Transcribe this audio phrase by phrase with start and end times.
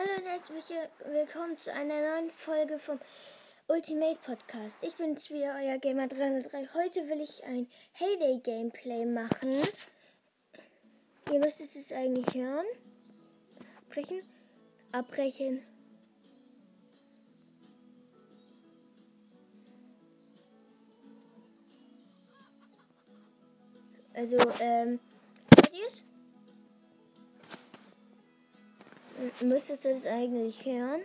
[0.00, 3.00] Hallo und herzlich willkommen zu einer neuen Folge vom
[3.66, 4.78] Ultimate Podcast.
[4.80, 6.68] Ich bin's wieder, euer Gamer 303.
[6.72, 9.50] Heute will ich ein Heyday Gameplay machen.
[11.32, 12.64] Ihr müsstet es eigentlich hören.
[13.88, 14.22] Abbrechen.
[14.92, 15.64] Abbrechen.
[24.14, 25.00] Also, ähm,
[25.56, 26.07] hört ihr
[29.40, 31.02] müsstest du das eigentlich hören.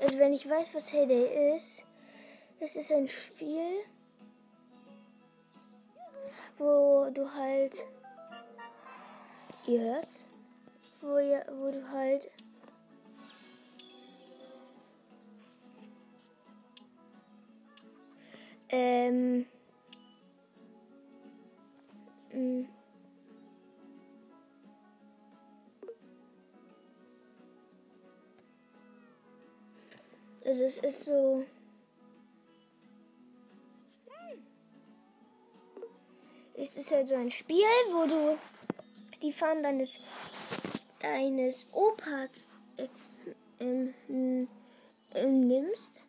[0.00, 1.82] Also wenn ich weiß, was Heyday ist,
[2.58, 3.84] es ist ein Spiel,
[6.58, 7.86] wo du halt,
[9.66, 10.24] ihr hört's,
[11.02, 12.30] wo, ihr, wo du halt
[18.68, 19.46] ähm,
[22.32, 22.66] mh,
[30.46, 31.44] Also es ist so.
[36.54, 38.38] Es ist halt so ein Spiel, wo du
[39.20, 39.98] die Fahnen deines,
[41.00, 42.86] deines Opas äh,
[43.58, 44.48] ähm,
[45.14, 46.04] ähm, nimmst.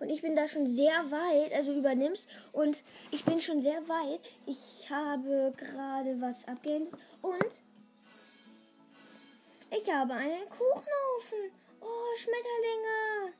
[0.00, 2.28] Und ich bin da schon sehr weit, also übernimmst.
[2.52, 2.82] Und
[3.12, 4.20] ich bin schon sehr weit.
[4.46, 6.90] Ich habe gerade was abgehängt.
[7.22, 7.62] Und
[9.70, 11.60] ich habe einen Kuchenofen.
[11.80, 13.34] Oh, Schmetterlinge.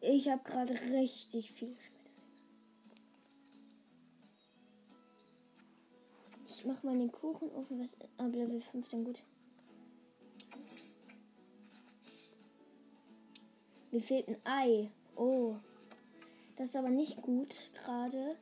[0.00, 1.92] Ich habe gerade richtig viel Schmetterlinge.
[6.62, 9.20] Ich mache mal den Kuchenofen, was ab Level 5 dann gut.
[13.90, 14.88] Mir fehlt ein Ei.
[15.16, 15.56] Oh.
[16.56, 18.36] Das ist aber nicht gut gerade.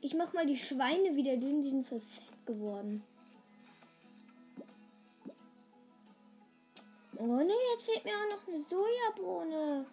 [0.00, 3.02] Ich mach mal die Schweine wieder dünn, die sind voll fett geworden.
[7.26, 9.86] Oh ne, jetzt fehlt mir auch noch eine Sojabohne.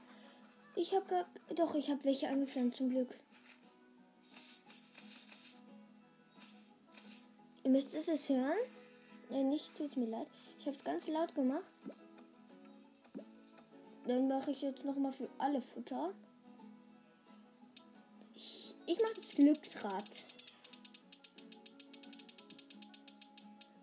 [0.75, 1.25] Ich habe gar.
[1.55, 3.17] Doch, ich habe welche angepflanzt zum Glück.
[7.63, 8.57] Ihr müsst es hören.
[9.31, 10.27] Äh, nicht, tut mir leid.
[10.59, 11.63] Ich habe es ganz laut gemacht.
[14.05, 16.11] Dann mache ich jetzt noch mal für alle Futter.
[18.35, 20.25] Ich, ich mache das Glücksrad.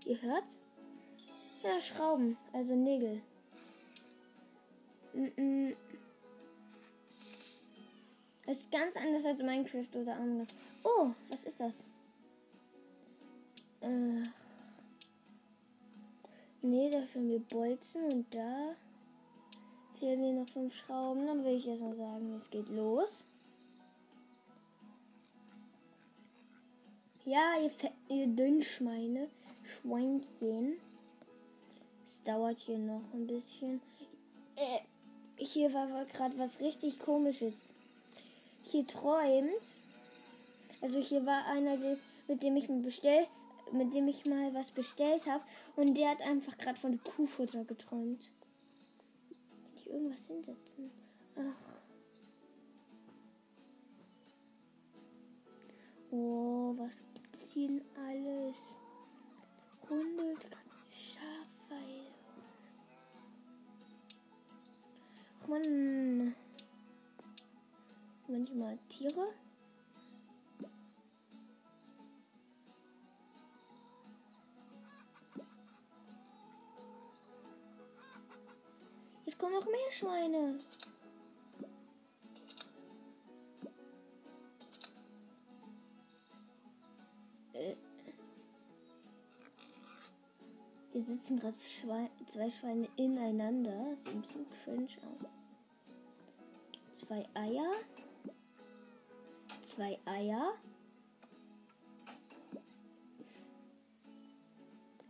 [0.04, 0.44] Ihr hört?
[1.62, 3.22] Ja, Schrauben, also Nägel.
[8.46, 10.48] Es ist ganz anders als Minecraft oder anders.
[10.84, 11.84] Oh, was ist das?
[13.82, 14.28] Ach.
[16.60, 18.74] Nee, da fehlen wir Bolzen und da
[19.98, 21.26] fehlen mir noch fünf Schrauben.
[21.26, 23.24] Dann will ich erst mal sagen, es geht los.
[27.24, 27.70] Ja, ihr,
[28.08, 29.28] ihr Dünnschweine,
[29.64, 30.78] Schweinchen.
[32.04, 33.80] Es dauert hier noch ein bisschen.
[34.56, 34.80] Äh,
[35.38, 37.70] hier war gerade was richtig komisches.
[38.62, 39.50] Hier träumt.
[40.80, 41.76] Also hier war einer,
[42.28, 43.28] mit dem ich mir bestellt,
[43.72, 45.42] mit dem ich mal was bestellt habe.
[45.76, 48.30] Und der hat einfach gerade von Kuhfutter geträumt.
[49.30, 50.90] Kann ich irgendwas hinsetzen?
[51.36, 51.78] Ach.
[56.10, 58.56] Oh, was gibt's hier denn alles?
[59.88, 60.36] Hunde,
[60.88, 62.07] Schafweide.
[65.48, 66.34] Man
[68.28, 69.34] manchmal Tiere.
[79.24, 80.58] Jetzt kommen noch mehr Schweine.
[87.54, 87.74] Äh.
[90.92, 93.96] Hier sitzen gerade zwei Schweine ineinander.
[93.96, 95.37] Sieht ein bisschen cringe aus
[97.08, 97.72] zwei Eier.
[99.64, 100.54] Zwei Eier.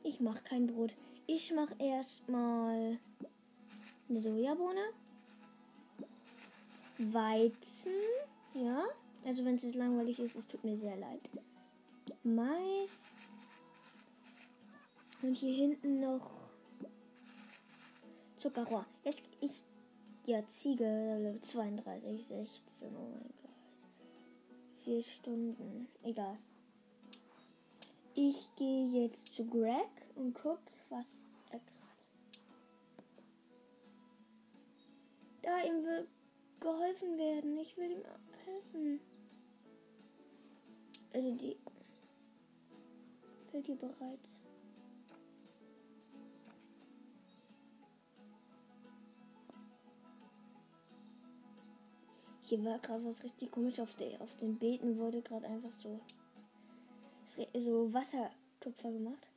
[0.04, 0.94] Ich mache kein Brot.
[1.26, 2.98] Ich mache erstmal
[4.08, 4.80] eine Sojabohne.
[6.98, 7.92] Weizen.
[8.54, 8.84] Ja.
[9.24, 11.28] Also wenn es jetzt langweilig ist, es tut mir sehr leid.
[12.22, 13.06] Mais.
[15.20, 16.30] Und hier hinten noch
[18.38, 18.86] Zuckerrohr.
[19.02, 19.64] Jetzt, ich
[20.28, 23.50] ja, Ziege, 32, 16, oh mein Gott.
[24.84, 26.36] Vier Stunden, egal.
[28.14, 30.60] Ich gehe jetzt zu Greg und guck,
[30.90, 31.06] was
[31.50, 31.78] er gerade.
[35.40, 36.06] Da ihm will
[36.60, 37.56] geholfen werden.
[37.58, 38.02] Ich will ihm
[38.44, 39.00] helfen.
[41.14, 41.56] Also die.
[43.50, 44.57] Fällt hier bereits.
[52.48, 53.78] Hier war gerade was richtig komisch.
[53.78, 56.00] Auf, der, auf den Beeten wurde gerade einfach so,
[57.52, 59.28] so Wassertupfer gemacht.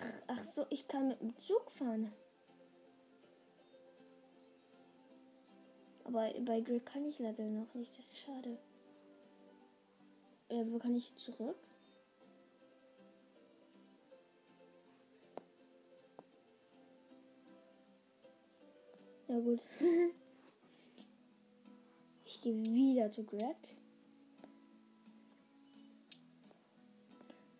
[0.00, 2.10] Ach, ach so, ich kann mit dem Zug fahren.
[6.04, 7.98] Aber bei Grid kann ich leider noch nicht.
[7.98, 8.56] Das ist schade.
[10.48, 11.56] Äh, wo kann ich zurück?
[19.32, 19.60] Ja gut.
[22.26, 23.56] ich gehe wieder zu Greg.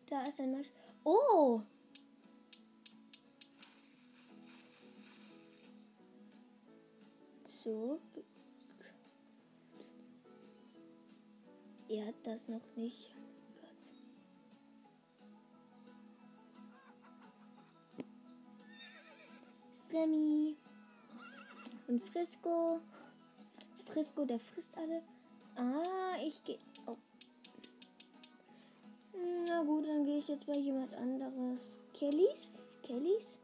[0.04, 0.68] Da ist ein Mensch.
[1.02, 1.62] Oh!
[7.48, 7.98] So.
[11.88, 13.14] Er hat das noch nicht.
[19.72, 20.58] Sammy
[21.88, 22.80] und Frisco.
[23.86, 25.02] Frisco, der frisst alle.
[25.56, 26.58] Ah, ich gehe.
[26.86, 26.96] Oh.
[29.46, 31.76] Na gut, dann gehe ich jetzt bei jemand anderes.
[31.92, 32.48] Kellys?
[32.82, 33.38] Kellys?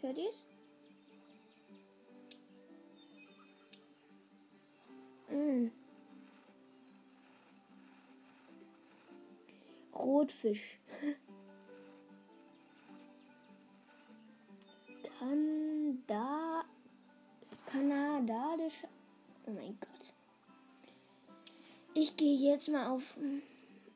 [0.00, 0.44] Hört ihr's?
[5.30, 5.70] Mm.
[9.94, 10.78] Rotfisch.
[15.26, 16.64] Kanda
[17.66, 18.88] kanadischer.
[19.46, 20.12] Oh mein Gott.
[21.94, 23.16] Ich gehe jetzt mal auf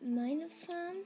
[0.00, 0.96] meine Farm.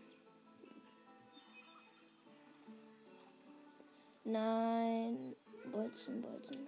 [4.24, 5.36] Nein.
[5.70, 6.66] Bolzen, Bolzen.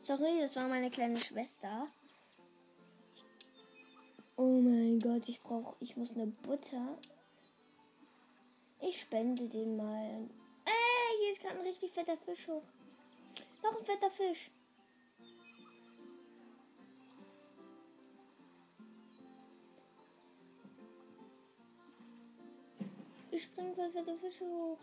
[0.00, 1.88] Sorry, das war meine kleine Schwester.
[4.36, 6.98] Oh mein Gott, ich brauche, ich muss eine Butter.
[8.80, 10.28] Ich spende den mal.
[11.26, 12.62] Hier ist gerade ein richtig fetter Fisch hoch.
[13.60, 14.48] Noch ein fetter Fisch.
[23.32, 24.78] Ich springe bei fette Fische hoch.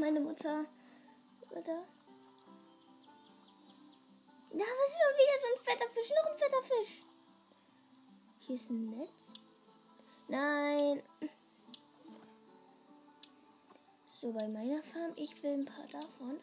[0.00, 0.64] Meine Mutter.
[1.50, 1.84] Oder?
[4.50, 6.10] Da ist schon wieder so ein fetter Fisch.
[6.10, 7.02] Noch ein fetter Fisch.
[8.38, 9.32] Hier ist ein Netz.
[10.28, 11.02] Nein.
[14.08, 16.40] So, bei meiner Farm, ich will ein paar davon.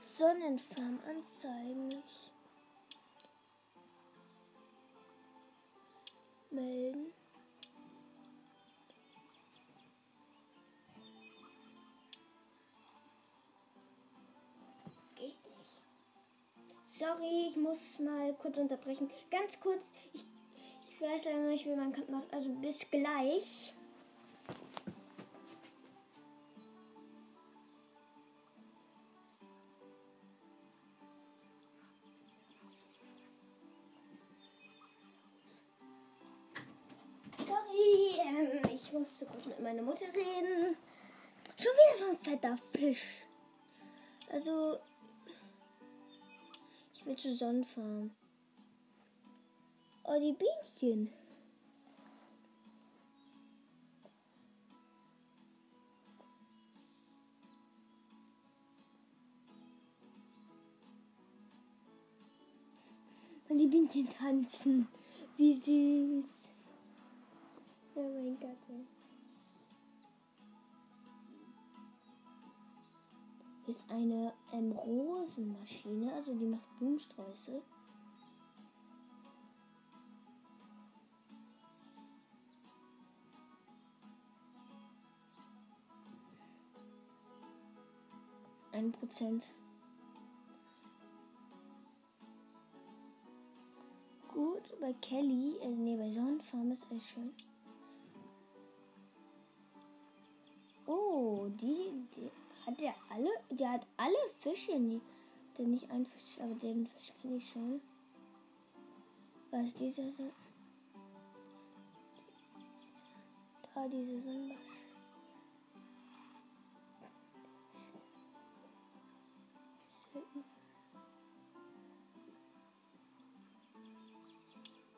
[0.00, 2.02] Sonnenfarm anzeigen.
[6.50, 7.12] Melden.
[16.98, 19.08] Sorry, ich muss mal kurz unterbrechen.
[19.30, 20.26] Ganz kurz, ich,
[20.82, 22.34] ich weiß leider nicht, wie man macht.
[22.34, 23.72] Also bis gleich.
[37.46, 40.76] Sorry, ähm, ich musste kurz mit meiner Mutter reden.
[41.56, 43.22] Schon wieder so ein fetter Fisch.
[44.32, 44.80] Also,
[47.08, 48.10] will zur Sonnenfarm.
[50.04, 51.10] Oh, die Bienchen.
[63.48, 64.88] Und die Bienchen tanzen.
[65.38, 66.26] Wie süß.
[67.94, 68.97] Oh mein Gott.
[73.68, 77.62] Ist eine ähm, Rosenmaschine, also die macht Blumensträuße.
[88.72, 89.52] Ein Prozent.
[94.32, 97.34] Gut, bei Kelly, äh, nee, bei Sonnenfarm ist alles schön.
[100.86, 102.30] Oh, die, die
[102.68, 103.30] hat der alle?
[103.50, 105.00] Der hat alle Fische nie.
[105.56, 107.80] Der nicht ein Fisch, aber den Fisch kenne ich schon.
[109.50, 110.30] Was ist dieser so?
[113.74, 114.54] Da diese Sonne.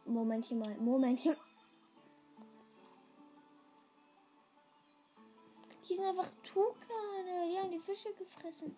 [0.07, 1.37] Momentchen mal, Momentchen.
[5.91, 7.49] Die sind einfach Tukane.
[7.51, 8.77] Die haben die Fische gefressen.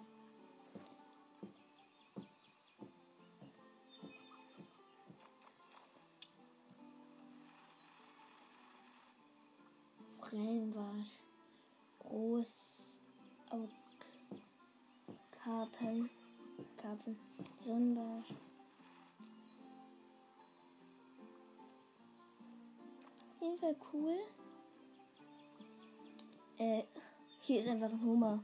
[10.33, 11.19] Forellenbarsch.
[11.99, 12.99] Groß.
[15.45, 16.09] Karpeln.
[16.79, 17.19] Karpfen.
[17.63, 18.31] Sonnenbarsch.
[23.35, 24.19] Auf jeden Fall cool.
[26.63, 26.85] Äh,
[27.41, 28.39] hier ist einfach ein Hummer.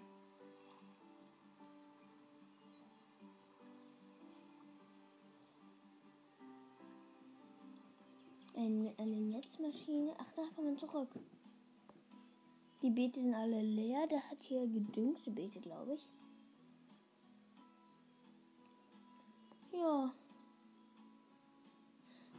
[8.56, 10.16] Ein, eine Netzmaschine.
[10.18, 11.10] Ach, da kann man zurück.
[12.82, 14.08] Die Beete sind alle leer.
[14.08, 16.08] Der hat hier gedüngte Beete, glaube ich.
[19.72, 20.12] Ja.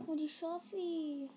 [0.05, 1.29] Oh, die Schaffi.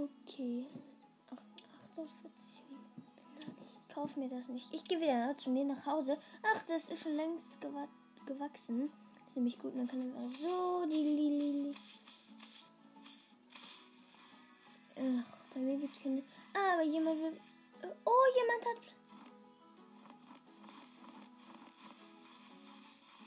[0.00, 0.64] Okay.
[1.30, 1.36] Ach,
[1.92, 3.02] 48 Minuten.
[3.82, 4.72] Ich kaufe mir das nicht.
[4.72, 6.16] Ich gehe wieder zu mir nach Hause.
[6.42, 7.86] Ach, das ist schon längst gewa
[8.24, 8.90] gewachsen.
[9.34, 9.76] Ziemlich gut.
[9.76, 11.74] dann kann ich so die Lili.
[14.96, 16.22] Ach, bei mir gibt es keine.
[16.54, 17.36] Ah, aber jemand will.
[18.06, 18.94] Oh, jemand hat.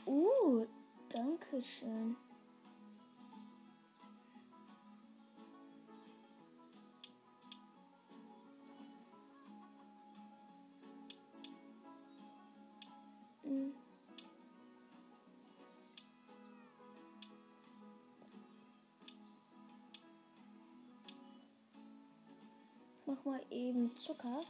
[0.08, 0.65] Uh,
[1.12, 2.18] danke schön.
[13.53, 13.72] Hm.
[23.05, 24.41] Mach mal eben Zucker.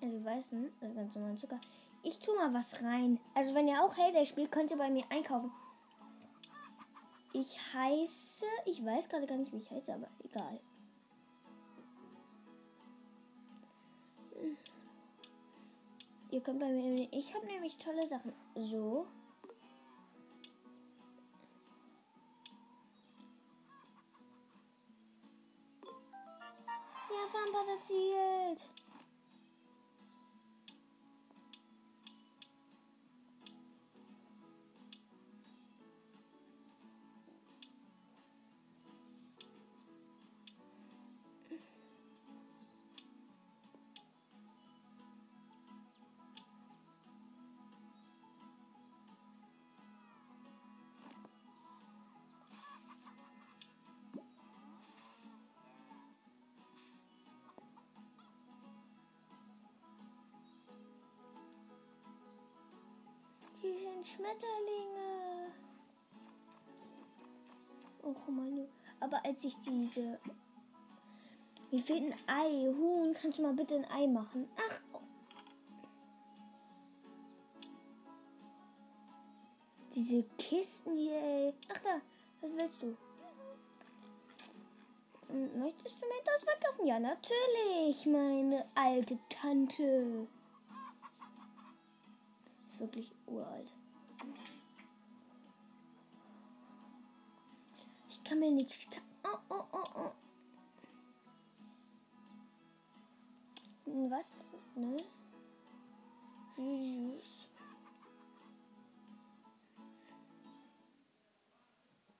[0.00, 1.60] Also weißen, das ist ganz normal Zucker.
[2.02, 3.20] Ich tue mal was rein.
[3.34, 5.52] Also wenn ihr auch Heyday spielt, könnt ihr bei mir einkaufen.
[7.34, 10.60] Ich heiße, ich weiß gerade gar nicht, wie ich heiße, aber egal.
[16.30, 17.08] Ihr könnt bei mir.
[17.10, 18.32] Ich habe nämlich tolle Sachen.
[18.54, 19.06] So.
[27.10, 28.68] Ja, Farmpass erzielt.
[63.98, 65.52] Sind Schmetterlinge.
[68.02, 68.68] Och meine.
[69.00, 70.18] Aber als ich diese.
[71.70, 72.72] Mir fehlt ein Ei.
[72.72, 74.48] Huhn, kannst du mal bitte ein Ei machen?
[74.56, 74.80] Ach.
[79.94, 81.54] Diese Kisten hier, ey.
[81.72, 82.00] Ach da,
[82.40, 82.96] was willst du?
[85.28, 86.86] Hm, Möchtest du mir das verkaufen?
[86.86, 90.28] Ja, natürlich, meine alte Tante.
[92.68, 93.72] Ist wirklich uralt.
[98.28, 98.86] Kann mir nichts.
[99.24, 100.12] Oh, oh, oh, oh.
[104.10, 104.50] Was?
[104.76, 105.02] Ne?
[106.56, 107.48] Süß.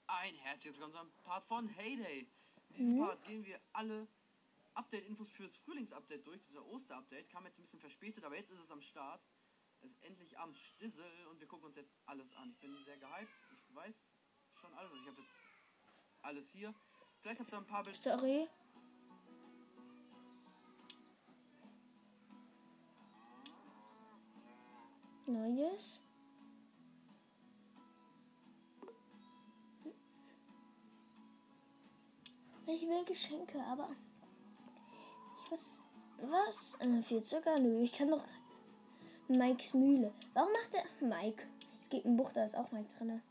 [0.06, 2.26] Ein herzliches willkommen zum Part von Heyday.
[2.70, 3.00] In diesem Mhm.
[3.00, 4.08] Part gehen wir alle
[4.74, 6.42] Update-Infos fürs Frühlingsupdate durch.
[6.44, 9.20] Dieser Oster-Update kam jetzt ein bisschen verspätet, aber jetzt ist es am Start.
[9.82, 12.50] Es ist endlich am Stissel und wir gucken uns jetzt alles an.
[12.50, 13.46] Ich bin sehr gehypt.
[13.68, 13.94] Ich weiß
[14.54, 14.90] schon alles.
[14.90, 15.57] Also ich habe jetzt
[16.28, 16.74] alles hier.
[17.20, 17.98] Vielleicht habt ihr ein paar Bilder.
[17.98, 18.46] Sorry.
[25.26, 26.00] Neues.
[32.66, 33.88] Ich will Geschenke, aber
[35.36, 35.82] ich was
[36.20, 36.76] was?
[36.80, 37.58] Äh, viel Zucker?
[37.58, 38.24] Nö, ich kann doch
[39.28, 40.12] Mikes Mühle.
[40.34, 41.42] Warum macht der Mike?
[41.80, 43.22] Es gibt ein Buch, da ist auch Mike drin.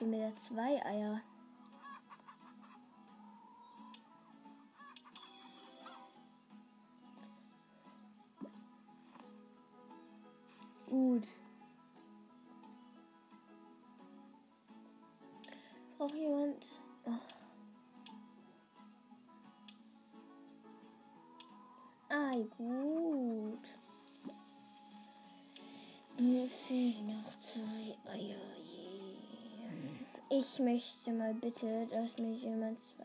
[0.00, 1.20] Da zwei Eier.
[10.88, 11.22] Gut.
[15.98, 16.80] Braucht jemand.
[17.04, 17.39] Ach.
[30.40, 33.04] Ich möchte mal bitte, dass mir jemand zwei.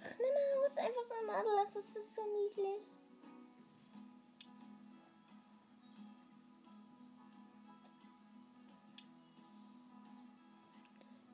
[0.00, 1.66] Ach, eine Maus, einfach so ein Madel.
[1.74, 2.86] Das ist so niedlich.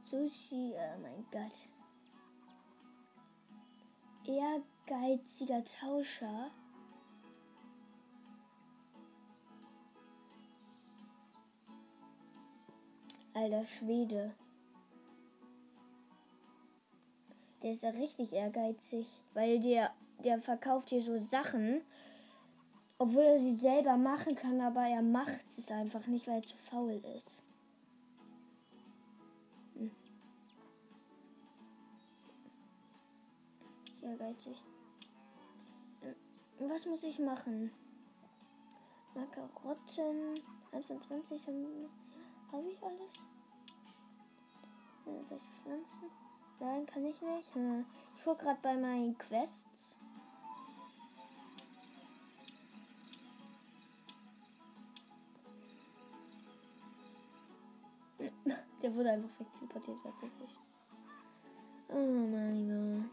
[0.00, 1.52] Sushi, oh mein Gott.
[4.24, 6.50] Ehrgeiziger Tauscher.
[13.36, 14.32] Alter Schwede.
[17.62, 19.92] Der ist ja richtig ehrgeizig, weil der,
[20.24, 21.82] der verkauft hier so Sachen,
[22.96, 26.56] obwohl er sie selber machen kann, aber er macht es einfach nicht, weil er zu
[26.56, 27.42] faul ist.
[29.74, 29.90] Hm.
[34.00, 34.64] Ehrgeizig.
[36.00, 37.70] Hm, was muss ich machen?
[39.14, 40.40] Makarotten,
[40.72, 41.48] 1 von 20
[42.52, 43.12] habe ich alles?
[45.06, 46.10] Ja, soll ich pflanzen?
[46.60, 47.54] Nein, kann ich nicht.
[47.54, 47.84] Hm.
[48.16, 49.98] Ich gucke gerade bei meinen Quests.
[58.82, 60.56] Der wurde einfach wegteleportiert tatsächlich.
[61.88, 63.10] Oh mein Gott.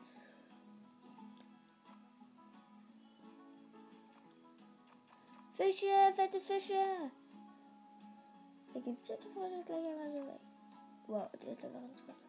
[5.55, 7.11] Fische, fette Fische.
[8.73, 9.33] Da geht's jetzt das
[9.65, 10.39] gleich einmal so weg.
[11.07, 12.27] Wow, der ist einfach ins Wasser.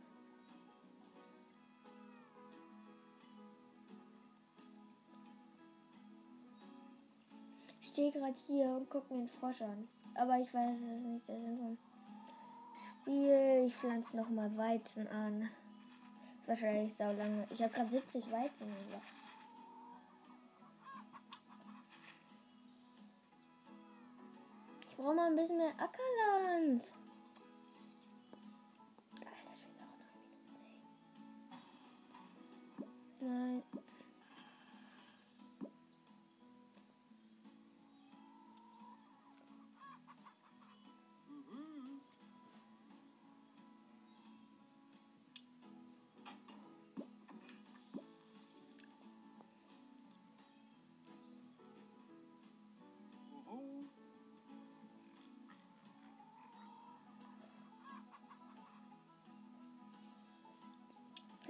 [7.80, 9.88] Ich stehe gerade hier und gucke mir einen Frosch an.
[10.14, 11.78] Aber ich weiß, das ist nicht der Sinn vom
[12.76, 13.64] Spiel.
[13.66, 15.49] Ich pflanze nochmal Weizen an.
[16.47, 17.47] Wahrscheinlich sau lange.
[17.50, 19.24] Ich habe gerade 70 Weizen gesagt.
[25.04, 26.82] Ich brauche mal ein bisschen mehr Ackerland.
[29.12, 29.30] Alter,
[29.69, 30.80] wieder auch neun Minuten.
[33.21, 33.28] Ey.
[33.28, 33.62] Nein.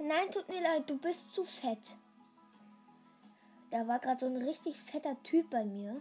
[0.07, 1.97] Nein, tut mir leid, du bist zu fett.
[3.71, 5.99] Da war gerade so ein richtig fetter Typ bei mir.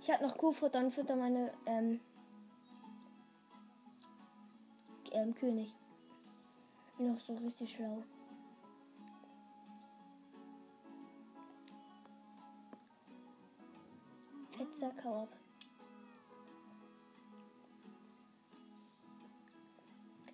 [0.00, 2.00] Ich habe noch Kuhfutter und fütter meine ähm,
[5.10, 5.74] ähm, König.
[6.98, 8.04] Noch so richtig schlau.
[15.04, 15.28] Hau ab.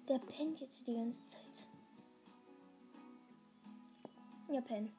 [0.07, 1.69] Der pennt jetzt die ganze Zeit.
[4.49, 4.93] Ja, penn.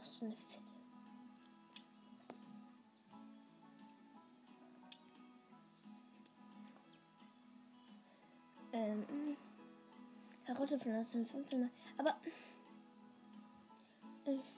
[0.00, 0.74] Ach, so eine Fette.
[8.72, 9.36] Ähm.
[10.44, 11.70] Karotte von das sind fünfte Mal.
[11.96, 12.16] Aber.
[14.24, 14.57] Ich.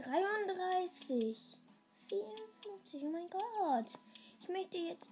[0.00, 1.58] Dreiunddreißig.
[2.08, 3.02] Vierundfünfzig.
[3.04, 3.98] Oh mein Gott.
[4.40, 5.10] Ich möchte jetzt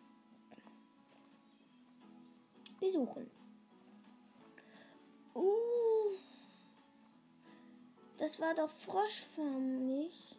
[2.80, 3.30] besuchen.
[5.34, 6.16] Uh.
[8.16, 10.36] Das war doch Froschfarm, nicht?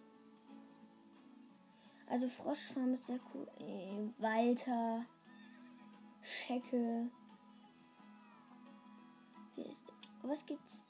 [2.08, 3.48] Also Froschfarm ist sehr cool.
[3.60, 5.06] Äh, Walter.
[6.24, 7.10] Schecke.
[9.56, 9.94] Hier ist.
[10.24, 10.82] Was gibt's?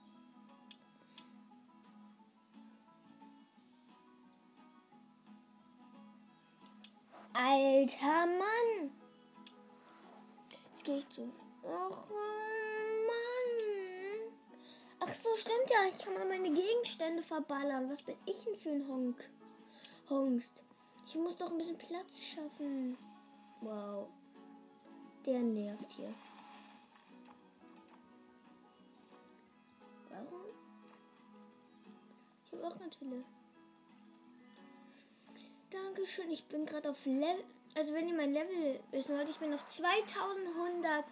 [7.39, 8.89] Alter Mann!
[10.49, 11.31] Jetzt gehe ich zu.
[11.63, 13.17] Ach Mann!
[14.99, 15.85] Ach so, stimmt ja.
[15.87, 17.91] Ich kann mal meine Gegenstände verballern.
[17.91, 19.29] Was bin ich denn für ein Honk?
[20.09, 20.63] Hongst.
[21.05, 22.97] Ich muss doch ein bisschen Platz schaffen.
[23.61, 24.07] Wow.
[25.23, 26.13] Der nervt hier.
[30.09, 30.41] Warum?
[32.45, 33.25] Ich habe auch natürlich.
[35.71, 36.29] Dankeschön.
[36.31, 37.43] Ich bin gerade auf Level.
[37.75, 41.05] Also wenn ihr mein Level wissen wollt, ich bin auf 2100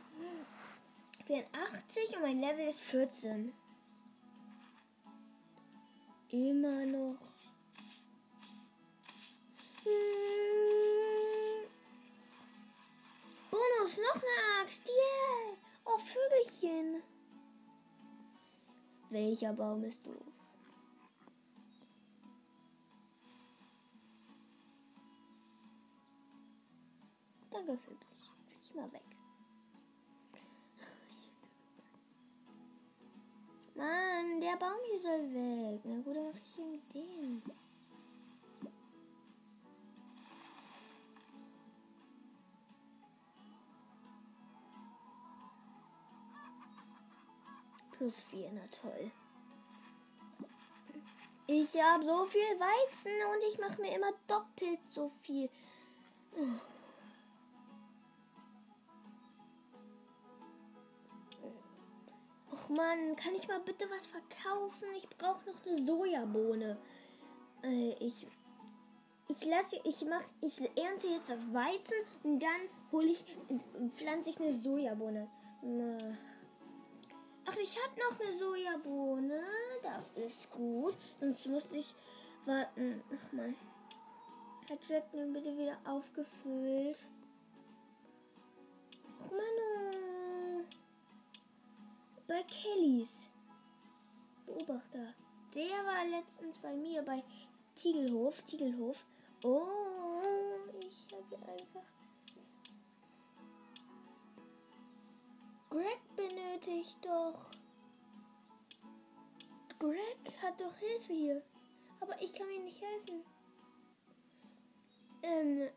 [1.20, 3.54] Ich bin 80 und mein Level ist 14.
[6.30, 7.18] Immer noch.
[9.84, 10.16] Hm.
[13.52, 14.88] Bonus, noch eine Axt.
[14.88, 15.58] Yeah.
[15.86, 17.04] Oh, Vögelchen.
[19.10, 20.35] Welcher Baum ist doof?
[27.56, 28.36] Danke, Vögelchen.
[28.50, 29.06] Flieg mal weg.
[33.76, 35.82] Mann, der Baum hier soll weg.
[35.86, 37.42] Na gut, dann mach ich hier mit dem.
[47.92, 49.12] Plus vier, na toll.
[51.48, 55.50] Ich habe so viel Weizen und ich mache mir immer doppelt so viel.
[62.66, 64.88] Och Mann, kann ich mal bitte was verkaufen?
[64.98, 66.78] Ich brauche noch eine Sojabohne.
[67.64, 68.26] Äh, ich
[69.28, 73.24] ich lasse ich mach ich ernte jetzt das Weizen und dann hole ich
[73.96, 75.28] pflanze ich eine Sojabohne.
[77.46, 79.44] Ach, ich habe noch eine Sojabohne.
[79.84, 80.98] Das ist gut.
[81.20, 81.94] Sonst musste ich
[82.46, 83.04] warten.
[83.14, 83.56] Ach man.
[84.72, 87.06] Hat Red mir bitte wieder aufgefüllt.
[89.22, 90.05] Ach Mann.
[92.28, 93.30] Bei Kellys.
[94.46, 95.14] Beobachter.
[95.54, 97.24] Der war letztens bei mir bei
[97.76, 98.42] Tiegelhof.
[98.44, 98.98] Tiegelhof.
[99.44, 99.68] Oh,
[100.80, 101.84] ich habe einfach.
[105.70, 107.52] Greg benötigt doch.
[109.78, 111.44] Greg hat doch Hilfe hier.
[112.00, 113.24] Aber ich kann ihm nicht helfen.
[115.22, 115.70] Ähm.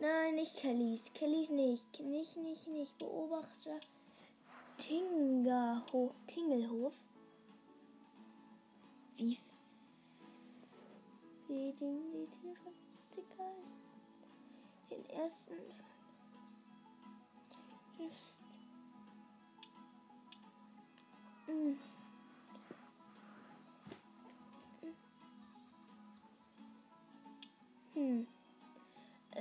[0.00, 1.12] Nein, nicht Kellys.
[1.12, 2.00] Kellys nicht.
[2.00, 2.98] Nicht, nicht, nicht.
[2.98, 3.80] Beobachter.
[4.78, 6.12] Tingerhof.
[6.26, 6.94] Tingelhof.
[9.16, 9.38] Wie
[11.46, 12.72] viel die Tiere
[14.90, 15.54] den ersten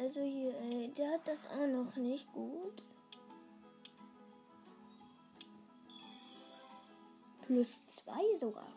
[0.08, 2.82] Also hier, ey, der hat das auch noch nicht gut.
[7.46, 8.70] Plus zwei sogar.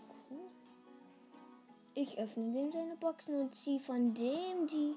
[1.95, 4.97] Ich öffne dem seine Boxen und ziehe von dem die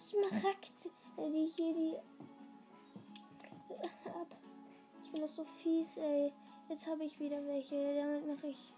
[0.00, 0.88] Smaragd,
[1.18, 1.96] die hier die
[4.08, 4.34] ab.
[5.04, 6.32] Ich bin doch so fies, ey.
[6.70, 7.76] Jetzt habe ich wieder welche.
[7.94, 8.72] Damit mache ich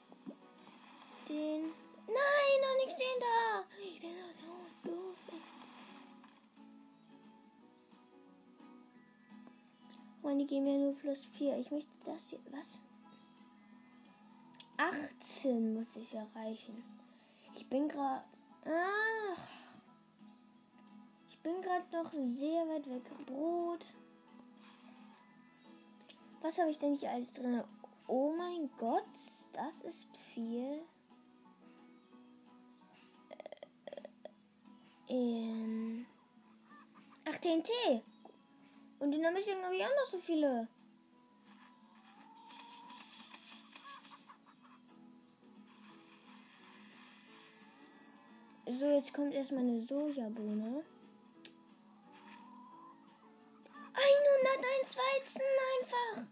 [1.29, 1.67] den.
[2.09, 3.63] Nein, noch nicht den da.
[3.81, 4.43] Ich bin doch
[10.25, 11.59] Mann, die geben ja nur plus 4.
[11.59, 12.41] Ich möchte das hier.
[12.51, 12.81] Was?
[14.79, 16.83] 18 muss ich erreichen.
[17.55, 18.25] Ich bin gerade.
[18.65, 19.49] Ach.
[21.29, 23.03] Ich bin gerade noch sehr weit weg.
[23.27, 23.85] Brot.
[26.41, 27.63] Was habe ich denn hier alles drin?
[28.07, 29.05] Oh mein Gott,
[29.53, 30.83] das ist viel.
[35.09, 36.07] Ähm.
[37.27, 37.71] Ach, TNT.
[39.05, 40.67] Und in der Mischung habe ich auch noch so viele.
[48.64, 50.83] So, jetzt kommt erstmal eine Sojabohne.
[53.93, 55.43] 101 Weizen
[55.83, 56.25] einfach.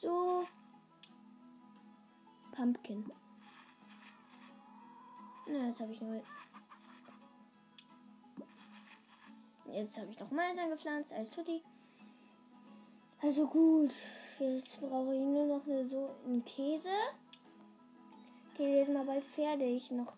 [0.00, 0.46] So.
[2.52, 3.12] Pumpkin.
[5.46, 6.22] Na, jetzt habe ich nur.
[9.72, 11.62] Jetzt habe ich noch Mais angepflanzt als Tutti.
[13.22, 13.92] Also gut.
[14.38, 16.88] Jetzt brauche ich nur noch eine so einen Käse.
[18.56, 19.90] Käse ist mal bald fertig.
[19.90, 20.12] Noch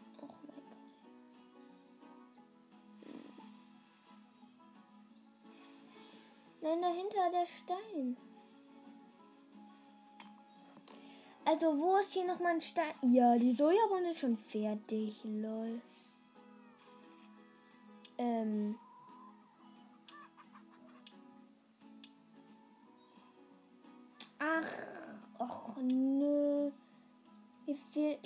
[6.63, 8.17] Nein, dahinter der Stein.
[11.45, 12.95] Also, wo ist hier nochmal ein Stein?
[13.03, 15.81] Ja, die Sojabohne ist schon fertig, lol.
[18.17, 18.79] Ähm.
[24.45, 24.67] Ach,
[25.39, 26.71] och, nö.
[27.67, 28.19] Mir fehlt.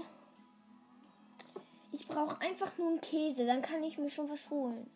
[1.93, 4.91] Ich brauche einfach nur einen Käse, dann kann ich mir schon was holen.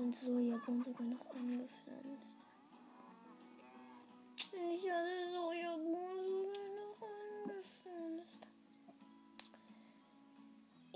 [0.00, 2.26] den Sojabohnen sogar noch angepflanzt.
[4.36, 6.39] Ich hatte Sojabohnen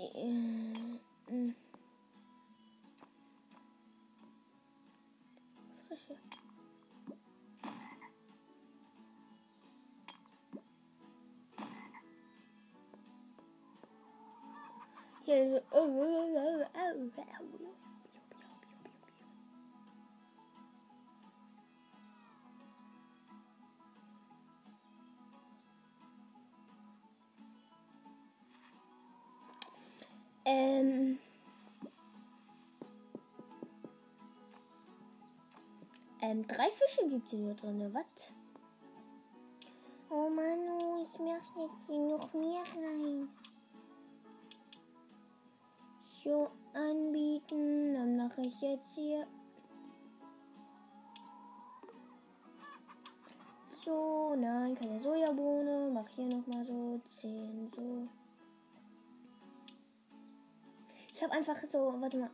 [0.05, 1.53] sogar Äh, mh.
[5.87, 6.15] Frische.
[15.25, 15.77] Hier so.
[16.75, 17.11] Ähm.
[36.35, 38.33] Ähm, drei Fische gibt es hier drin, was?
[40.09, 43.29] Oh Manu, ich mach jetzt hier noch mehr rein.
[46.23, 49.27] So, anbieten, dann mache ich jetzt hier.
[53.83, 55.91] So, nein, keine Sojabohne.
[55.93, 58.07] Mach hier nochmal so 10, so.
[61.13, 62.29] Ich habe einfach so, warte mal.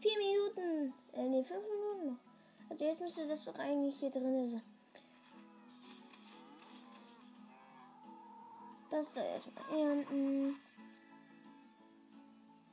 [0.00, 0.94] Vier Minuten.
[1.12, 2.70] Äh, nee, fünf Minuten noch.
[2.70, 4.62] Also jetzt müsste das doch eigentlich hier drin sein.
[8.90, 9.64] Das da erstmal.
[10.12, 10.54] Mm.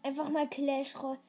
[0.03, 1.19] Einfach mal Clash Royale.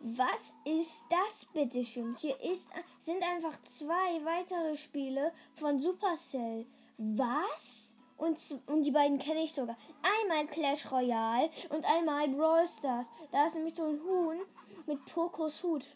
[0.00, 2.14] Was ist das bitte schön?
[2.16, 2.68] Hier ist,
[3.00, 6.66] sind einfach zwei weitere Spiele von Supercell.
[6.98, 7.87] Was?
[8.18, 9.76] Und, und die beiden kenne ich sogar.
[10.02, 13.06] Einmal Clash Royale und einmal Brawl Stars.
[13.30, 14.40] Da ist nämlich so ein Huhn
[14.86, 15.86] mit Pokos Hut.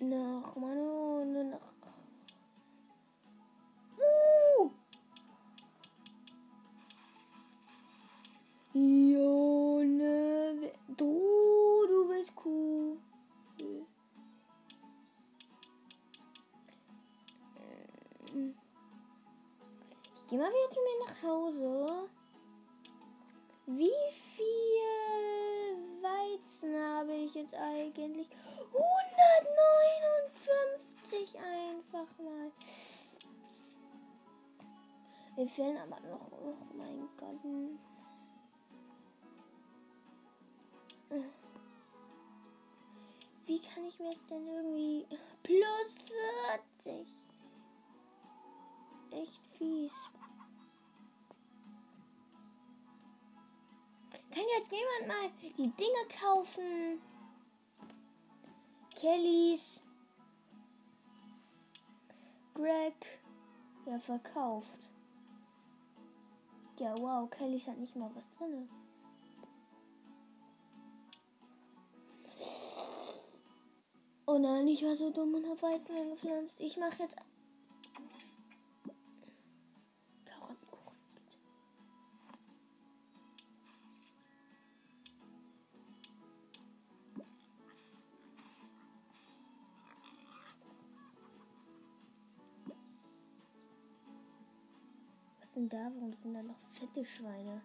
[0.00, 1.60] Noch, Manu, nur noch.
[3.98, 4.70] Uh!
[8.72, 12.96] Jone, du, du bist cool.
[20.36, 22.10] Gehe mal wieder zu mir nach Hause.
[23.64, 28.28] Wie viel Weizen habe ich jetzt eigentlich?
[28.70, 32.52] 159 einfach mal.
[35.36, 37.40] Mir fehlen aber noch, oh mein Gott.
[43.46, 45.06] Wie kann ich mir es denn irgendwie...
[45.42, 45.94] Plus
[46.84, 47.06] 40.
[49.12, 49.94] Echt fies.
[54.36, 57.00] Kann jetzt jemand mal die Dinge kaufen?
[58.94, 59.80] Kellys.
[62.52, 62.92] Greg.
[63.86, 64.68] Ja, verkauft.
[66.78, 68.68] Ja, wow, Kellys hat nicht mal was drin.
[74.26, 76.60] Oh nein, ich war so dumm und habe Weizen angepflanzt.
[76.60, 77.16] Ich mache jetzt.
[95.56, 95.90] Sind da?
[95.94, 97.62] Warum sind da noch fette Schweine?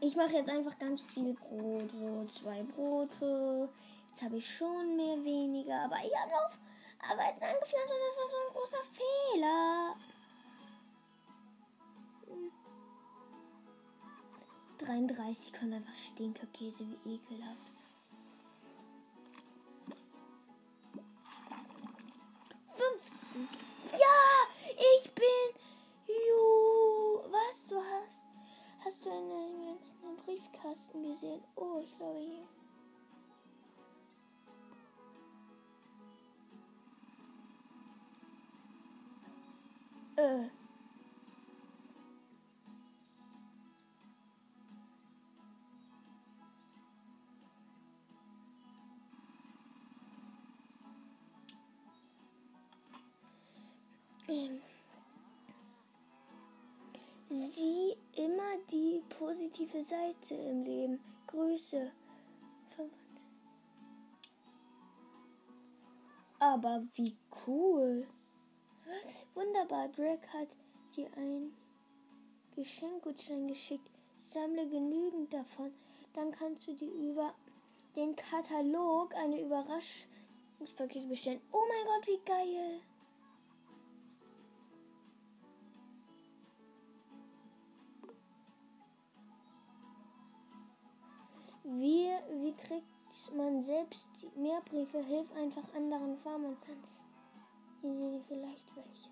[0.00, 1.90] Ich mache jetzt einfach ganz viel Brot.
[1.90, 3.68] So zwei Brote.
[4.08, 8.30] Jetzt habe ich schon mehr weniger, aber ich habe noch Arbeiten angepflanzt und das war
[8.30, 8.84] so ein großer
[9.32, 9.96] Fehler.
[12.28, 12.52] Hm.
[14.78, 17.73] 33 kommt einfach Stinkerkäse, wie ekelhaft.
[28.84, 31.40] Hast du einen ganzen Briefkasten gesehen?
[31.56, 32.46] Oh, ich glaube hier.
[40.22, 40.63] Äh.
[59.54, 61.00] Positive Seite im Leben.
[61.28, 61.90] Grüße.
[66.40, 68.06] Aber wie cool.
[69.34, 70.48] Wunderbar, Greg hat
[70.96, 71.52] dir ein
[72.56, 73.88] Geschenkgutschein geschickt.
[74.18, 75.72] Sammle genügend davon.
[76.12, 77.32] Dann kannst du dir über
[77.96, 81.40] den Katalog eine Überraschungspaket bestellen.
[81.52, 82.80] Oh mein Gott, wie geil!
[91.64, 92.10] Wie,
[92.42, 92.84] wie kriegt
[93.34, 96.58] man selbst mehr Briefe, hilf einfach anderen Farmern.
[97.80, 99.08] Hier sehe ich vielleicht welche.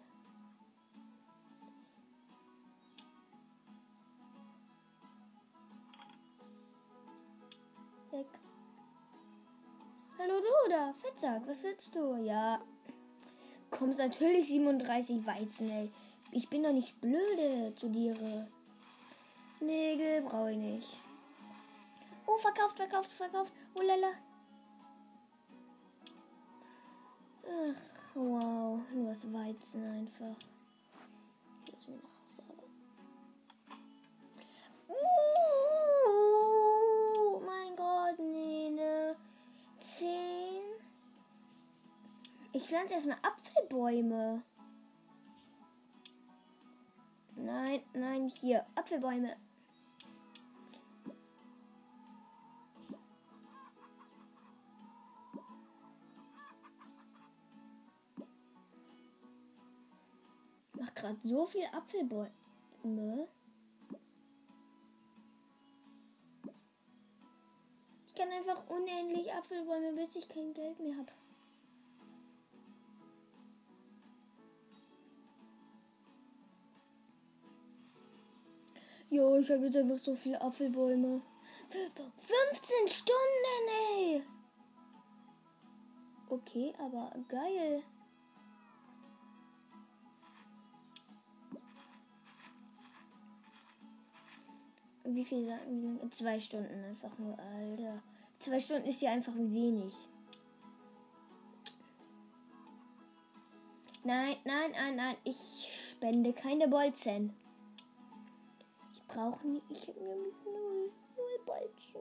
[8.10, 8.26] Weg.
[10.18, 12.16] Hallo du da, Fettsack, was willst du?
[12.16, 12.60] Ja.
[13.70, 15.90] Kommst natürlich 37 Weizen, ey.
[16.32, 18.14] Ich bin doch nicht blöde zu dir.
[19.60, 21.01] Nägel brauche ich nicht.
[22.32, 23.52] Oh, verkauft, verkauft, verkauft.
[23.74, 24.12] Oh lala.
[27.44, 28.80] Ach, wow.
[28.92, 30.36] Nur das Weizen einfach.
[31.70, 32.62] Muss mir nach Hause aber.
[37.28, 39.16] Oh mein Gott, Nene.
[39.80, 40.62] Zehn.
[42.52, 44.42] Ich pflanze erstmal Apfelbäume.
[47.36, 48.64] Nein, nein, hier.
[48.74, 49.36] Apfelbäume.
[60.82, 63.28] Mach gerade so viel Apfelbäume.
[68.08, 71.12] Ich kann einfach unendlich Apfelbäume, bis ich kein Geld mehr habe.
[79.08, 81.22] Jo, ich habe jetzt einfach so viele Apfelbäume.
[81.70, 84.22] 15 Stunden, ey!
[86.28, 87.84] Okay, aber geil.
[95.04, 96.10] Wie viel wir?
[96.10, 98.02] Zwei Stunden einfach nur, Alter.
[98.38, 99.94] Zwei Stunden ist ja einfach wenig.
[104.04, 105.16] Nein, nein, nein, nein.
[105.24, 107.32] Ich spende keine Bolzen.
[108.92, 109.64] Ich brauche nicht.
[109.70, 112.00] Ich habe nämlich null, null Bolzen.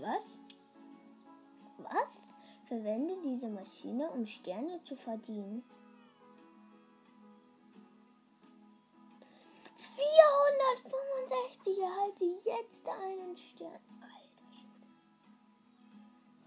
[0.00, 0.38] Was?
[1.78, 2.28] Was?
[2.68, 5.62] Verwende diese Maschine, um Sterne zu verdienen.
[10.12, 13.80] 465 erhalte jetzt einen Stern.
[14.00, 14.86] Alter Schwede.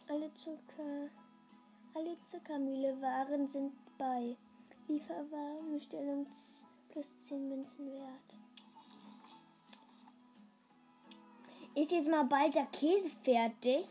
[0.10, 1.10] Alle Zucker.
[1.96, 4.36] Alle Zuckermühle-Waren sind bei
[4.88, 8.38] Lieferwarenbestellung z- plus 10 Münzen wert.
[11.76, 13.86] Ist jetzt mal bald der Käse fertig?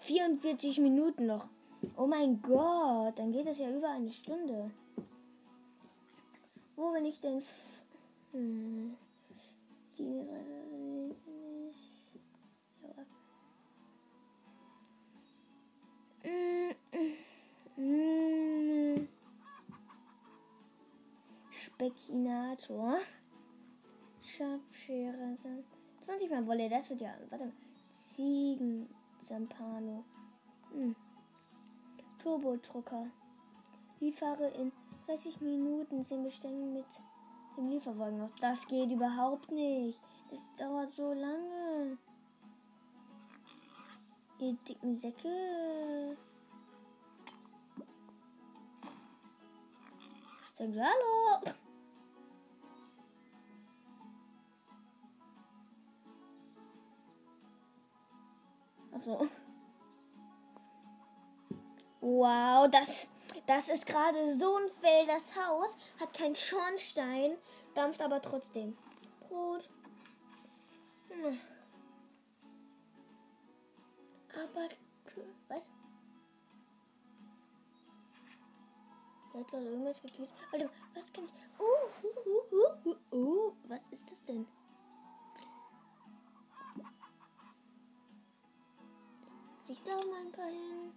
[0.00, 1.46] 44 Minuten noch.
[1.96, 4.70] Oh mein Gott, dann geht es ja über eine Stunde.
[6.76, 7.42] Wo bin ich denn?
[8.34, 8.96] Hm.
[9.96, 10.34] Die ja.
[16.24, 16.74] Mm,
[17.80, 19.08] mm.
[21.50, 22.98] Spekinator.
[24.20, 25.36] Schafscherer.
[25.36, 25.62] Sam-
[26.00, 27.14] 20 Mal Wolle, das wird ja.
[27.30, 27.54] Warte mal.
[27.92, 28.88] Ziegen.
[29.22, 30.02] Zampano.
[30.72, 30.96] Hm.
[32.18, 33.06] Turbodrucker.
[34.00, 34.72] Liefere in
[35.06, 36.86] 30 Minuten 10 Bestellungen mit
[37.56, 38.32] dem Lieferwagen aus.
[38.40, 40.02] Das geht überhaupt nicht.
[40.30, 41.98] Das dauert so lange.
[44.38, 46.16] Ihr dicken Säcke.
[50.56, 51.54] Sagt Hallo.
[58.96, 59.28] Ach so.
[62.00, 63.10] Wow, das,
[63.46, 65.06] das ist gerade so ein Fell.
[65.06, 67.36] Das Haus hat keinen Schornstein,
[67.74, 68.76] dampft aber trotzdem.
[69.28, 69.68] Brot.
[71.08, 71.38] Hm.
[74.34, 74.68] Aber,
[75.48, 75.70] was?
[79.32, 80.32] Er hat gerade irgendwas gekriegt.
[80.50, 81.32] Warte, was kann ich?
[81.58, 83.52] Uh, uh, uh, uh, uh, uh.
[83.68, 84.46] Was ist das denn?
[89.66, 90.92] Ich da mal ein paar hin.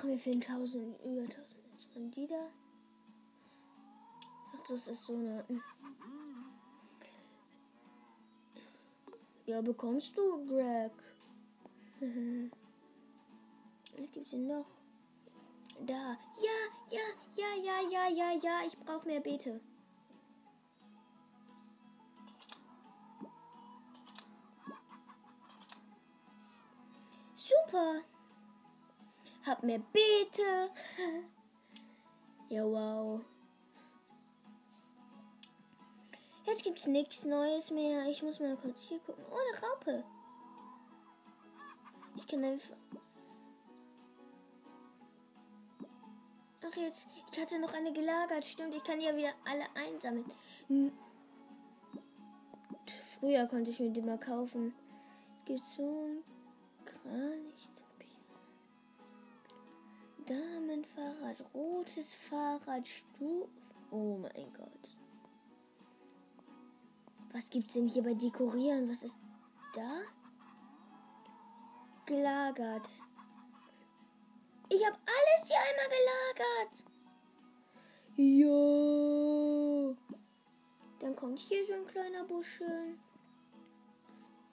[0.00, 1.46] Ach, mir fehlen 1000, über 1000
[1.94, 2.48] Und die da?
[4.54, 5.44] Ach, das ist so eine.
[9.44, 10.92] Ja, bekommst du, Greg.
[13.98, 14.64] Was gibt's denn noch?
[15.86, 16.16] Da.
[16.40, 16.58] Ja,
[16.90, 17.00] ja,
[17.36, 18.66] ja, ja, ja, ja, ja.
[18.66, 19.60] Ich brauche mehr Beete.
[27.34, 28.02] Super.
[29.50, 30.70] Hab mehr Beete.
[32.50, 33.20] ja, wow.
[36.46, 38.06] Jetzt gibt's nichts Neues mehr.
[38.06, 39.24] Ich muss mal kurz hier gucken.
[39.28, 40.04] Oh, eine Raupe.
[42.14, 42.76] Ich kann einfach.
[46.64, 48.44] Ach jetzt, ich hatte noch eine gelagert.
[48.44, 50.30] Stimmt, ich kann ja wieder alle einsammeln.
[50.68, 50.92] Hm.
[53.18, 54.72] Früher konnte ich mir die mal kaufen.
[55.38, 56.22] Es gibt so ein
[56.84, 57.69] Kranich.
[60.30, 63.48] Damenfahrrad, rotes Fahrrad, Stuf.
[63.90, 64.96] Oh mein Gott.
[67.32, 68.88] Was gibt's denn hier bei Dekorieren?
[68.88, 69.18] Was ist
[69.74, 70.02] da?
[72.06, 72.88] Gelagert.
[74.68, 76.84] Ich habe alles hier einmal gelagert.
[78.16, 78.56] Ja.
[81.00, 82.96] Dann kommt hier so ein kleiner Buschel.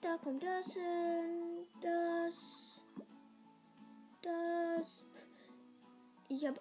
[0.00, 1.68] Da kommt das hin.
[1.80, 2.82] Das.
[4.22, 5.07] Das.
[6.30, 6.60] Ich habe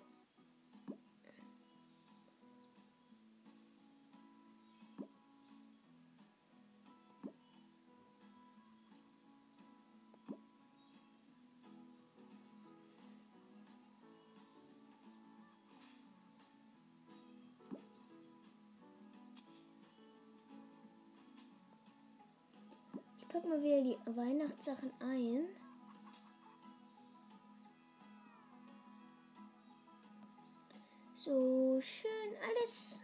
[23.20, 25.66] Ich pack mal wieder die Weihnachtssachen ein.
[31.28, 33.03] So schön alles.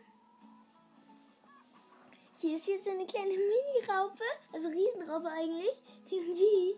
[2.39, 5.81] Hier ist jetzt eine kleine Mini-Raupe, also Riesenraupe eigentlich.
[6.09, 6.75] Die und die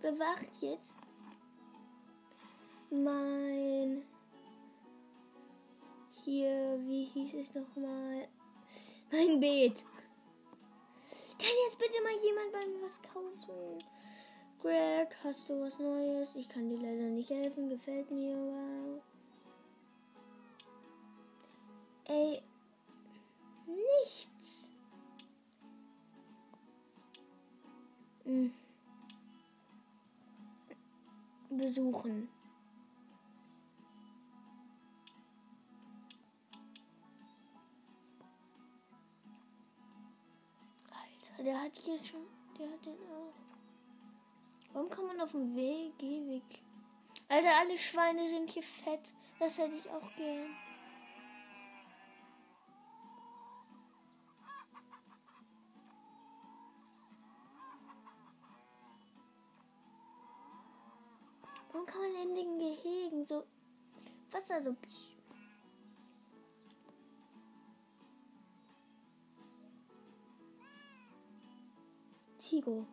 [0.00, 0.92] bewacht jetzt
[2.88, 4.04] mein.
[6.24, 8.28] Hier, wie hieß es nochmal?
[9.10, 9.84] Mein Beet.
[11.36, 13.82] Kann jetzt bitte mal jemand bei mir was kaufen?
[14.62, 16.36] Greg, hast du was Neues?
[16.36, 17.68] Ich kann dir leider nicht helfen.
[17.68, 18.36] Gefällt mir.
[18.36, 19.09] Wow.
[22.10, 22.42] Ey,
[23.66, 24.68] nichts.
[28.24, 28.52] Hm.
[31.50, 32.28] Besuchen.
[40.90, 42.26] Alter, der hat hier schon,
[42.58, 43.34] der hat den auch.
[44.72, 46.42] Warum kann man auf dem Weg, Gehweg?
[47.28, 49.12] Alter, alle Schweine sind hier fett.
[49.38, 50.56] Das hätte ich auch gern.
[61.80, 63.44] Warum kann man in den Gehegen so
[64.30, 64.76] Wasser so.
[72.38, 72.86] Tigo.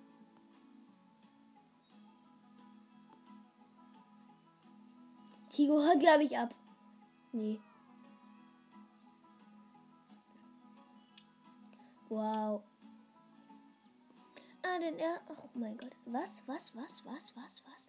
[5.50, 6.56] Tigo hat, glaube ich, ab.
[7.34, 7.60] Nee.
[12.08, 12.64] Wow.
[14.64, 15.20] Ah, denn er.
[15.28, 15.92] Oh mein Gott.
[16.06, 16.42] Was?
[16.46, 16.74] Was?
[16.76, 17.04] Was?
[17.06, 17.36] Was?
[17.36, 17.64] Was?
[17.66, 17.87] Was?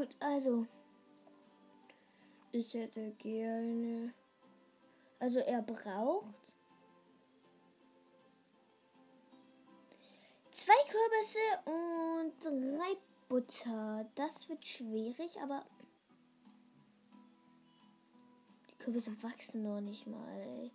[0.00, 0.66] Gut, also.
[2.52, 4.14] Ich hätte gerne.
[5.18, 6.56] Also er braucht
[10.52, 12.96] zwei Kürbisse und drei
[13.28, 14.10] Butter.
[14.14, 15.66] Das wird schwierig, aber
[18.70, 20.70] die Kürbisse wachsen noch nicht mal.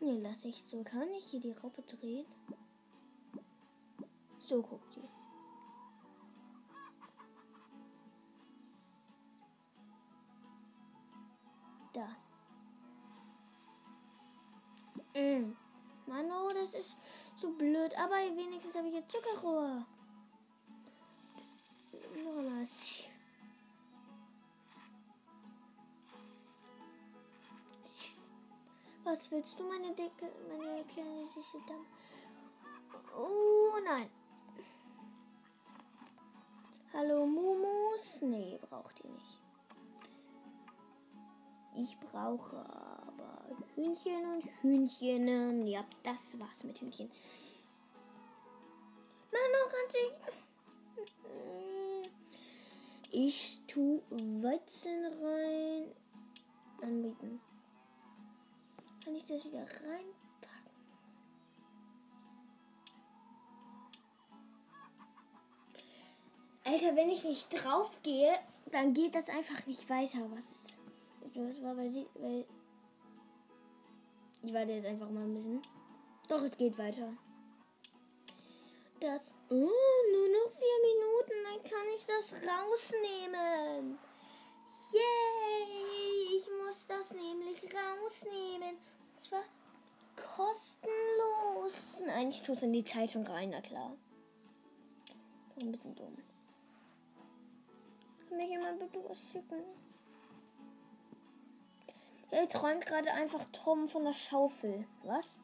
[0.00, 0.82] Nee, lass ich so.
[0.82, 2.24] Kann ich hier die Raupe drehen?
[4.40, 5.08] So guckt die.
[11.92, 12.08] Da.
[15.20, 15.54] Mm.
[16.06, 16.96] Mann, oh, das ist
[17.36, 17.92] so blöd.
[17.98, 19.86] Aber wenigstens habe ich jetzt Zuckerrohr.
[22.24, 22.66] Noch einmal.
[29.02, 31.86] Was willst du, meine dicke, meine kleine süße Dame?
[33.16, 34.10] Oh nein.
[36.92, 38.20] Hallo Mumus?
[38.20, 39.40] Nee, braucht ihr nicht.
[41.76, 45.66] Ich brauche aber Hühnchen und Hühnchen.
[45.66, 47.10] Ja, das war's mit Hühnchen.
[49.32, 50.12] Mano kann sich.
[53.12, 55.94] Ich tu Weizen rein.
[56.82, 57.40] Anbieten.
[59.10, 60.70] Kann ich das wieder reinpacken?
[66.62, 68.32] Alter, wenn ich nicht drauf gehe,
[68.70, 70.18] dann geht das einfach nicht weiter.
[70.30, 70.64] Was ist
[71.34, 71.60] das?
[71.60, 72.44] war, weil sie, weil
[74.44, 75.60] Ich warte jetzt einfach mal ein bisschen.
[76.28, 77.12] Doch, es geht weiter.
[79.00, 79.34] Das.
[79.48, 83.49] Oh, nur noch vier Minuten, dann kann ich das rausnehmen.
[89.30, 89.44] Zwar
[90.16, 92.00] kostenlos.
[92.04, 93.96] Nein, ich tue es in die Zeitung rein, na klar.
[95.60, 96.16] Ein bisschen dumm.
[98.28, 99.62] Kann mir jemand bitte was schicken?
[102.32, 104.86] Er träumt gerade einfach Tom von der Schaufel.
[105.04, 105.38] Was?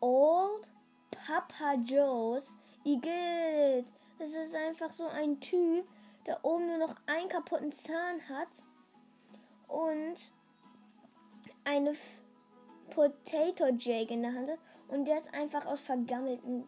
[0.00, 0.66] Old
[1.10, 3.86] Papa Joe's Igitt.
[4.18, 5.86] Das ist einfach so ein Typ,
[6.26, 8.48] der oben nur noch einen kaputten Zahn hat
[9.68, 10.16] und
[11.64, 11.94] eine
[12.94, 16.64] Potato Jake in der Hand hat und der ist einfach aus vergammelten.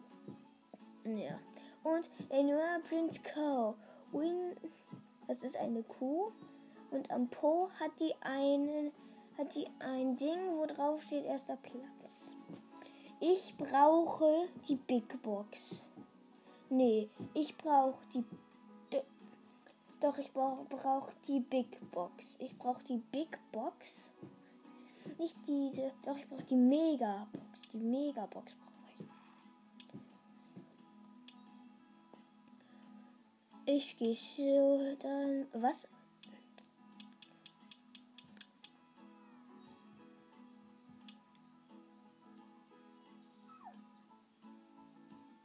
[1.05, 1.37] Ja.
[1.83, 3.75] Und Enua Prince Co.
[4.11, 4.55] Win.
[5.27, 6.31] Das ist eine Kuh.
[6.89, 8.91] Und am Po hat die einen,
[9.37, 12.31] hat die ein Ding, wo drauf steht erster Platz.
[13.19, 15.81] Ich brauche die Big Box.
[16.69, 18.23] Nee, ich brauche die.
[19.99, 22.35] Doch, ich brauche brauch die Big Box.
[22.39, 24.11] Ich brauche die Big Box.
[25.17, 25.91] Nicht diese.
[26.03, 27.61] Doch, ich brauche die Mega Box.
[27.73, 28.73] Die Mega Box brauche
[33.65, 33.75] ich.
[33.75, 35.47] Ich gehe so dann.
[35.53, 35.87] Was?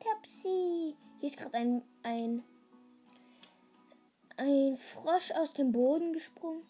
[0.00, 0.96] Tapsi.
[1.20, 2.42] Hier ist gerade ein, ein,
[4.36, 6.62] ein Frosch aus dem Boden gesprungen.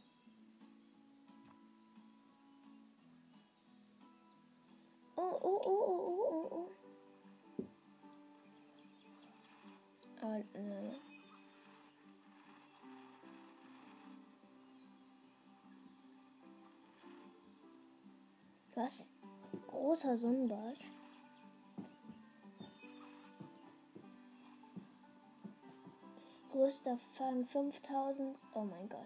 [20.00, 20.78] Großer Sonnenbarsch.
[26.52, 28.38] Größter Fang 5000.
[28.54, 28.98] Oh mein Gott.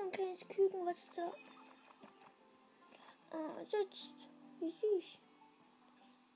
[0.00, 1.32] Ein kleines Küken, was da
[3.32, 4.27] ah, sitzt.
[4.60, 5.18] Wie süß.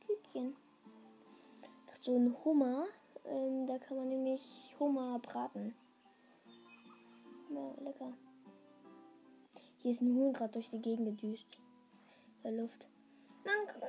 [0.06, 0.56] Kükchen.
[1.86, 2.86] Das ist so ein Hummer.
[3.24, 5.74] Ähm, da kann man nämlich Hummer braten.
[7.50, 8.12] Ja, lecker.
[9.78, 11.58] Hier ist ein Huhn gerade durch die Gegend gedüst.
[12.44, 12.86] Der Luft.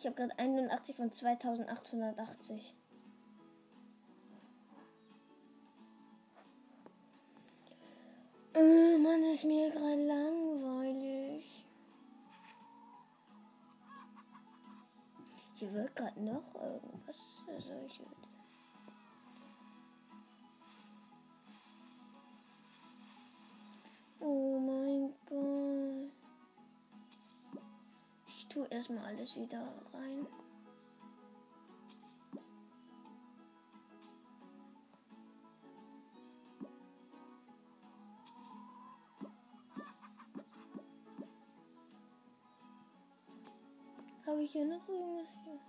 [0.00, 2.74] Ich habe gerade 81 von 2880.
[8.62, 11.64] Oh Mann, ist mir gerade langweilig.
[15.54, 17.16] Hier wird gerade noch irgendwas.
[17.88, 18.00] Ich
[24.20, 26.12] oh mein Gott.
[28.28, 30.26] Ich tue erstmal alles wieder rein.
[44.50, 45.60] Ich hier noch irgendwas hier?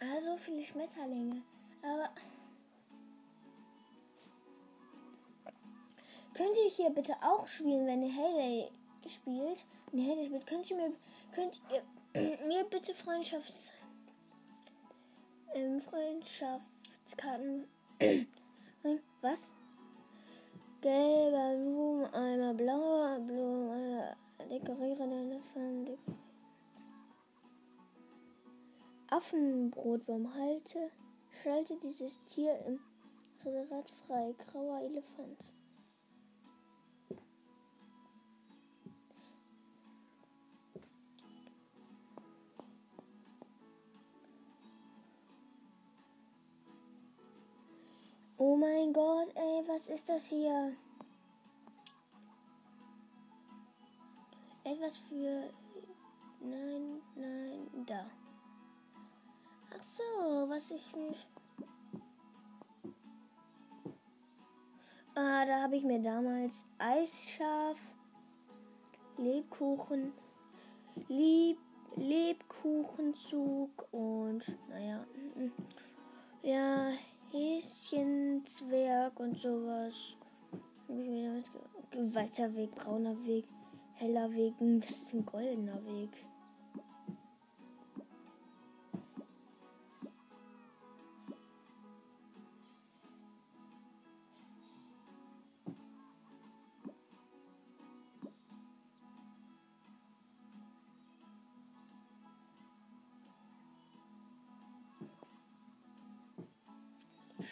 [0.00, 1.42] Ah, so viele Schmetterlinge.
[1.82, 2.08] Aber.
[6.34, 8.70] Könnt ihr hier bitte auch spielen, wenn ihr Heyday
[9.06, 9.66] spielt?
[9.90, 10.92] Wenn Heyday spielt, könnt ihr mir,
[11.32, 11.60] könnt
[12.14, 13.70] ihr mir bitte Freundschafts,
[15.52, 17.66] ähm, Freundschaftskarten.
[19.20, 19.52] Was?
[20.80, 24.14] Gelber Blumen, einmal blauer Blumen,
[24.48, 25.98] dekoriere deine Farben.
[29.10, 30.92] Affenbrot beim Halte.
[31.42, 32.78] Schalte dieses Tier im
[33.44, 34.32] Reservat frei.
[34.38, 35.57] Grauer Elefant.
[48.50, 50.72] Oh mein Gott, ey, was ist das hier?
[54.64, 55.50] Etwas für.
[56.40, 58.06] Nein, nein, da.
[59.70, 61.28] Ach so, was ich nicht.
[65.14, 67.76] Ah, da habe ich mir damals Eisschaf,
[69.18, 70.14] Lebkuchen,
[71.08, 71.58] Lieb,
[71.96, 75.04] Lebkuchenzug und naja,
[76.40, 76.92] ja,
[77.32, 80.16] Häschenzwerg und sowas.
[80.88, 83.44] Weißer Weg, brauner Weg,
[83.94, 86.10] heller Weg, das ist ein goldener Weg.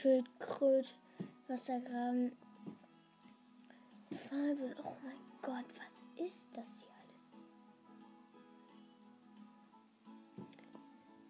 [0.06, 0.94] Schildkröt,
[1.48, 2.30] Wassergraben,
[4.12, 4.76] Farbe.
[4.84, 7.32] Oh mein Gott, was ist das hier alles?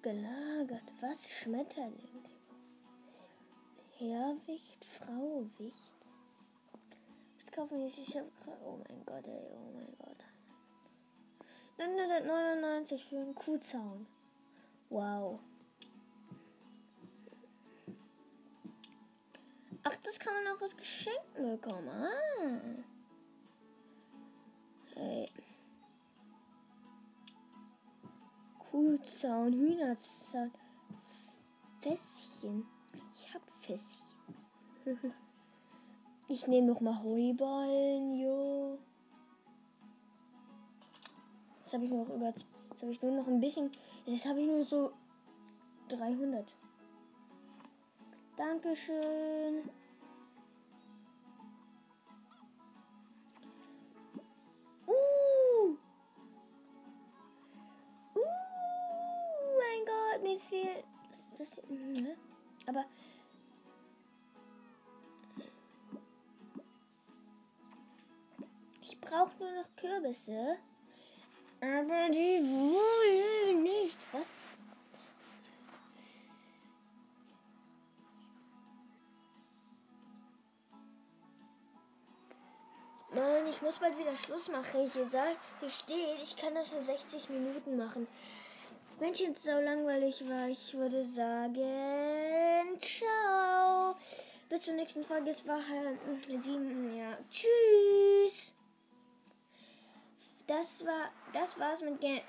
[0.02, 2.22] Gelagert, was Schmetterling?
[3.96, 5.92] Herrwicht, Frauwicht.
[7.38, 7.86] Was kaufen wir?
[7.86, 8.26] Ich hab
[8.62, 10.22] Oh mein Gott, ey, oh mein Gott.
[11.78, 14.06] 999 für einen Kuhzaun.
[14.90, 15.40] Wow.
[19.88, 21.88] Ach, das kann man auch als Geschenk bekommen.
[21.88, 22.60] Ah.
[24.96, 25.28] Hey.
[28.58, 30.50] Kuhzaun, Hühnerzaun,
[31.80, 32.66] Fässchen.
[33.14, 34.16] Ich hab Fässchen.
[36.28, 38.78] ich nehme noch mal Heuballen, jo.
[41.60, 42.26] Jetzt habe ich noch über.
[42.26, 43.70] Jetzt habe ich nur noch ein bisschen.
[44.04, 44.92] Jetzt habe ich nur so
[45.90, 46.52] 300.
[48.36, 49.70] Dankeschön.
[54.86, 55.76] Uh.
[58.14, 58.20] Uh,
[59.58, 60.84] mein Gott, mir fehlt.
[61.10, 61.62] Was ist das?
[61.70, 62.16] Ne?
[62.66, 62.84] Aber.
[68.82, 70.56] Ich brauche nur noch Kürbisse.
[71.60, 73.98] Aber die wollen nicht.
[74.12, 74.30] Was?
[83.16, 84.88] Mann, ich muss bald wieder Schluss machen.
[84.92, 88.06] Hier, sag, hier steht, ich kann das nur 60 Minuten machen.
[88.98, 93.96] Wenn es jetzt so langweilig war, ich würde sagen, ciao.
[94.50, 95.30] Bis zur nächsten Folge.
[95.30, 95.98] Es war halt
[96.42, 97.16] sieben, ja.
[97.30, 98.52] Tschüss.
[100.46, 102.20] Das war, das war's mit Game.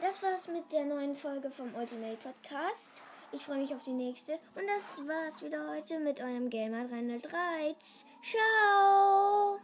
[0.00, 3.02] Das war's mit der neuen Folge vom Ultimate Podcast.
[3.32, 4.32] Ich freue mich auf die nächste.
[4.32, 7.76] Und das war's wieder heute mit eurem Gamer 303.
[8.22, 9.60] Ciao!